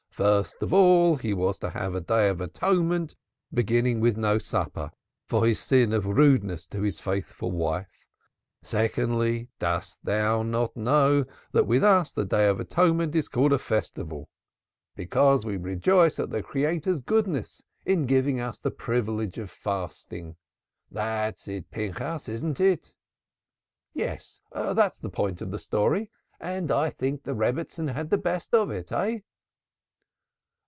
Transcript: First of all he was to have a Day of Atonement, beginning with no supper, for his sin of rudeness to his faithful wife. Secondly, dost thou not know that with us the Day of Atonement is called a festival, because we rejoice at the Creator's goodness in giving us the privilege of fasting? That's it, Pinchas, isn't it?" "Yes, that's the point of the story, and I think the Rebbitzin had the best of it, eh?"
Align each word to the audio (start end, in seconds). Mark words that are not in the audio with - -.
First 0.11 0.61
of 0.61 0.71
all 0.73 1.15
he 1.15 1.33
was 1.33 1.57
to 1.59 1.69
have 1.71 1.95
a 1.95 2.01
Day 2.01 2.27
of 2.29 2.41
Atonement, 2.41 3.15
beginning 3.51 4.01
with 4.01 4.17
no 4.17 4.37
supper, 4.37 4.91
for 5.25 5.47
his 5.47 5.57
sin 5.59 5.93
of 5.93 6.05
rudeness 6.05 6.67
to 6.67 6.81
his 6.83 6.99
faithful 6.99 7.49
wife. 7.49 8.05
Secondly, 8.61 9.47
dost 9.57 10.03
thou 10.05 10.43
not 10.43 10.75
know 10.77 11.25
that 11.53 11.65
with 11.65 11.83
us 11.83 12.11
the 12.11 12.25
Day 12.25 12.47
of 12.47 12.59
Atonement 12.59 13.15
is 13.15 13.29
called 13.29 13.51
a 13.53 13.57
festival, 13.57 14.29
because 14.95 15.43
we 15.43 15.55
rejoice 15.57 16.19
at 16.19 16.29
the 16.29 16.43
Creator's 16.43 16.99
goodness 16.99 17.63
in 17.85 18.05
giving 18.05 18.39
us 18.39 18.59
the 18.59 18.69
privilege 18.69 19.39
of 19.39 19.49
fasting? 19.49 20.35
That's 20.91 21.47
it, 21.47 21.71
Pinchas, 21.71 22.29
isn't 22.29 22.59
it?" 22.59 22.93
"Yes, 23.93 24.39
that's 24.53 24.99
the 24.99 25.09
point 25.09 25.41
of 25.41 25.49
the 25.49 25.57
story, 25.57 26.11
and 26.39 26.69
I 26.69 26.89
think 26.91 27.23
the 27.23 27.33
Rebbitzin 27.33 27.87
had 27.87 28.11
the 28.11 28.17
best 28.19 28.53
of 28.53 28.69
it, 28.69 28.91
eh?" 28.91 29.21